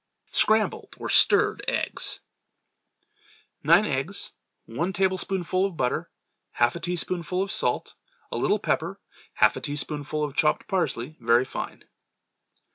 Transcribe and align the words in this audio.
Scrambled 0.31 0.95
or 0.97 1.09
Stirred 1.11 1.63
Eggs. 1.67 2.21
Nine 3.61 3.85
eggs. 3.85 4.31
One 4.65 4.93
tablespoonful 4.93 5.63
of 5.63 5.77
butter. 5.77 6.09
Half 6.53 6.75
a 6.75 6.79
teaspoonful 6.79 7.43
of 7.43 7.51
salt. 7.51 7.93
A 8.31 8.35
little 8.37 8.57
pepper. 8.57 8.99
Half 9.33 9.57
a 9.57 9.61
teaspoonful 9.61 10.23
of 10.23 10.35
chopped 10.35 10.67
parsley 10.67 11.17
very 11.19 11.45
fine. 11.45 11.83